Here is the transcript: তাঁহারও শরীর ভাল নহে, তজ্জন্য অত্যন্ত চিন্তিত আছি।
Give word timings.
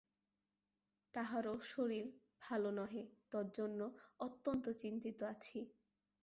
তাঁহারও 1.13 1.55
শরীর 1.65 2.05
ভাল 2.41 2.63
নহে, 2.71 3.03
তজ্জন্য 3.31 3.79
অত্যন্ত 4.19 4.65
চিন্তিত 4.81 5.19
আছি। 5.23 5.59